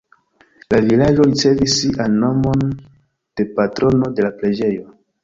[0.73, 4.89] La vilaĝo ricevis sian nomon de patrono de la preĝejo.